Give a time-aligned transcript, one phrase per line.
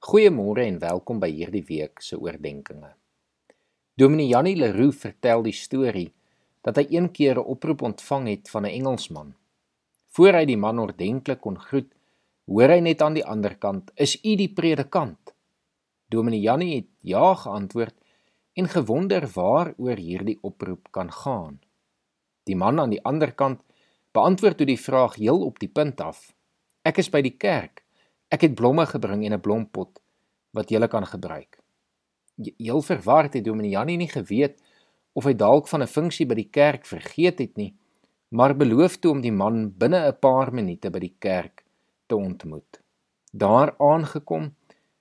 [0.00, 2.94] Goeiemôre en welkom by hierdie week se oordeenkings.
[4.00, 6.06] Dominee Janie Leroux vertel die storie
[6.64, 9.34] dat hy een keer 'n oproep ontvang het van 'n Engelsman.
[10.08, 11.92] Voor hy die man ordentlik kon groet,
[12.46, 15.34] hoor hy net aan die ander kant: "Is u die predikant?"
[16.08, 17.94] Dominee Janie het ja geantwoord
[18.54, 21.60] en gewonder waaroor hierdie oproep kan gaan.
[22.44, 23.60] Die man aan die ander kant
[24.12, 26.32] beantwoord toe die vraag heel op die punt af:
[26.84, 27.79] "Ek is by die kerk."
[28.30, 30.00] Ek het blomme gebring en 'n blompot
[30.54, 31.58] wat jy kan gebruik.
[32.58, 34.62] Heel verward het Dominee Janie nie geweet
[35.12, 37.74] of hy dalk van 'n funksie by die kerk vergeet het nie,
[38.28, 41.64] maar beloof toe om die man binne 'n paar minute by die kerk
[42.06, 42.80] te ontmoet.
[43.32, 44.54] Daar aangekom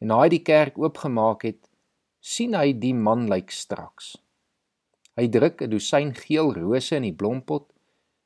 [0.00, 1.68] en na hy die kerk oopgemaak het,
[2.20, 4.16] sien hy die man lyk straks.
[5.16, 7.72] Hy druk 'n dosyn geel rose in die blompot,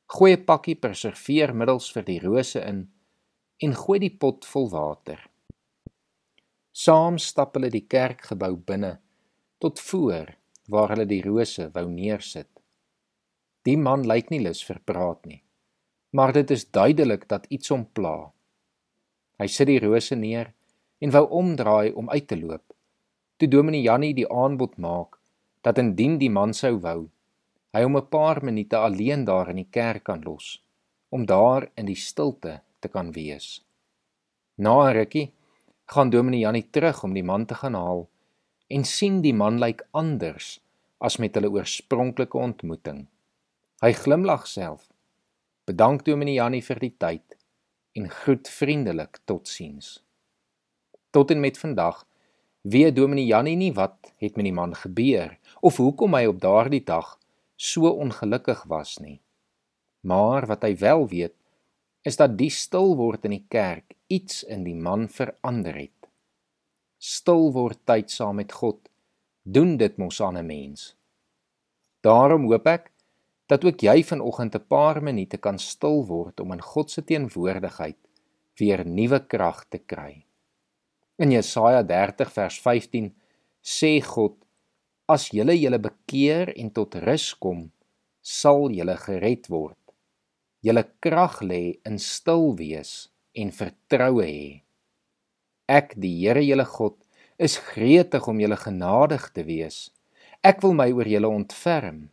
[0.07, 2.94] gooi 'n pakkie preserveermiddels vir die rose in
[3.63, 5.21] en gooi die pot vol water.
[6.75, 8.97] Saam stap hulle die kerkgebou binne
[9.63, 10.35] tot voor
[10.69, 12.51] waar hulle die rose wou neersit.
[13.65, 15.41] Die man lyk nie lus vir praat nie,
[16.13, 18.33] maar dit is duidelik dat iets hom pla.
[19.39, 20.53] Hy sit die rose neer
[21.01, 22.65] en wou omdraai om uit te loop.
[23.39, 25.21] Toe Dominee Jannie die aanbod maak
[25.65, 27.09] dat indien die man sou wou,
[27.73, 30.61] hy hom 'n paar minute alleen daar in die kerk kan los
[31.15, 33.65] om daar in die stilte te kan wees.
[34.61, 35.33] Na 'n rukkie
[35.93, 38.07] gaan Dominee Jannie terug om die man te gaan haal
[38.69, 40.61] en sien die man lyk anders
[40.99, 43.07] as met hulle oorspronklike ontmoeting.
[43.85, 44.89] Hy glimlag self,
[45.69, 47.37] bedank Dominee Jannie vir die tyd
[47.99, 49.99] en groet vriendelik totsiens.
[51.11, 52.07] Tot en met vandag
[52.63, 56.85] weet Dominee Jannie nie wat het met die man gebeur of hoekom hy op daardie
[56.85, 57.19] dag
[57.57, 59.21] so ongelukkig was nie.
[60.01, 61.37] Maar wat hy wel weet
[62.05, 66.09] is dat die stil word in die kerk iets in die man verander het.
[67.01, 68.79] Stil word tyd saam met God.
[69.45, 70.97] Doen dit mos aan 'n mens.
[72.05, 72.93] Daarom hoop ek
[73.49, 78.01] dat ook jy vanoggend 'n paar minute kan stil word om in God se teenwoordigheid
[78.59, 80.25] weer nuwe krag te kry.
[81.17, 83.15] In Jesaja 30 vers 15
[83.63, 84.37] sê God:
[85.09, 87.73] As julle julle bekeer en tot rus kom,
[88.21, 89.84] sal julle gered word
[90.65, 92.93] julle krag lê in stil wees
[93.37, 94.45] en vertroue hê.
[95.69, 96.97] Ek, die Here julle God,
[97.37, 99.91] is gretig om julle genadig te wees.
[100.41, 102.09] Ek wil my oor julle ontferm.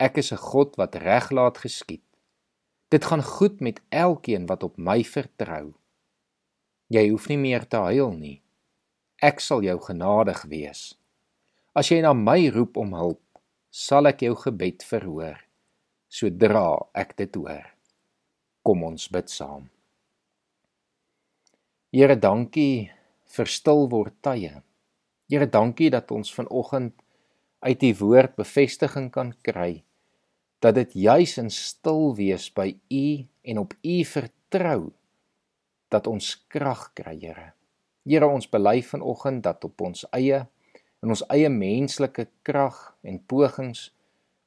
[0.00, 2.04] Ek is 'n God wat reg laat geskied.
[2.90, 5.74] Dit gaan goed met elkeen wat op my vertrou.
[6.88, 8.42] Jy hoef nie meer te huil nie.
[9.20, 10.94] Ek sal jou genadig wees.
[11.74, 13.24] As jy na my roep om hulp,
[13.70, 15.47] sal ek jou gebed verhoor
[16.08, 17.66] sodra ek dit hoor.
[18.64, 19.68] Kom ons bid saam.
[21.92, 22.90] Here, dankie
[23.32, 24.62] vir stil word tye.
[25.28, 26.96] Here, dankie dat ons vanoggend
[27.64, 29.82] uit u woord bevestiging kan kry
[30.58, 33.06] dat dit juis in stil wees by u
[33.42, 34.90] en op u vertrou
[35.88, 37.52] dat ons krag kry, Here.
[38.04, 40.46] Here, ons bely vanoggend dat op ons eie
[41.02, 42.76] in ons eie menslike krag
[43.06, 43.90] en pogings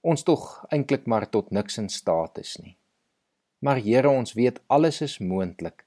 [0.01, 2.75] ons tog eintlik maar tot niks in staat is nie.
[3.61, 5.85] Maar Here, ons weet alles is moontlik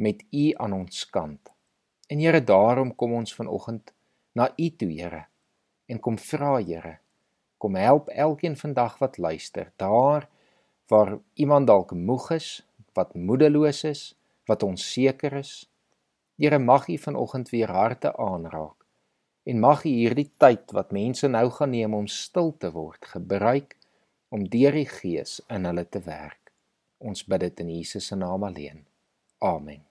[0.00, 1.52] met U aan ons kant.
[2.08, 3.92] En Here, daarom kom ons vanoggend
[4.32, 5.26] na U toe, Here,
[5.86, 6.98] en kom vra, Here,
[7.60, 10.28] kom help elkeen vandag wat luister, daar
[10.88, 12.48] waar iemand dalk moeg is,
[12.98, 14.00] wat moedeloos is,
[14.50, 15.68] wat onseker is.
[16.40, 18.79] Here, mag U vanoggend weer harte aanraak
[19.48, 23.76] En mag U hierdie tyd wat mense nou gaan neem om stil te word, gebruik
[24.28, 26.52] om deur die Gees in hulle te werk.
[27.00, 28.84] Ons bid dit in Jesus se naam alleen.
[29.40, 29.89] Amen.